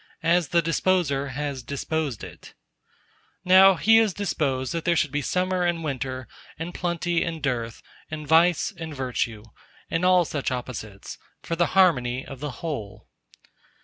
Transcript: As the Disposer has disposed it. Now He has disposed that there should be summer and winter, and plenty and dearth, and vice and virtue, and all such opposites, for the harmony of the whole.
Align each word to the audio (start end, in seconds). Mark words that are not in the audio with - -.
As 0.23 0.47
the 0.47 0.63
Disposer 0.63 1.27
has 1.27 1.61
disposed 1.61 2.23
it. 2.23 2.55
Now 3.45 3.75
He 3.75 3.97
has 3.97 4.15
disposed 4.15 4.71
that 4.73 4.83
there 4.83 4.95
should 4.95 5.11
be 5.11 5.21
summer 5.21 5.61
and 5.63 5.83
winter, 5.83 6.27
and 6.57 6.73
plenty 6.73 7.23
and 7.23 7.39
dearth, 7.39 7.83
and 8.09 8.27
vice 8.27 8.73
and 8.75 8.95
virtue, 8.95 9.43
and 9.91 10.03
all 10.03 10.25
such 10.25 10.49
opposites, 10.49 11.19
for 11.43 11.55
the 11.55 11.67
harmony 11.77 12.25
of 12.25 12.39
the 12.39 12.49
whole. 12.65 13.09